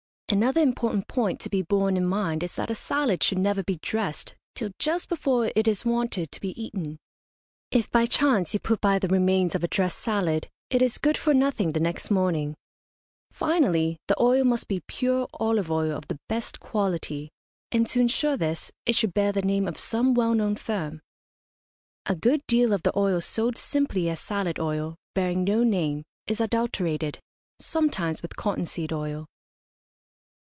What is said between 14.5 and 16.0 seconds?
be pure olive oil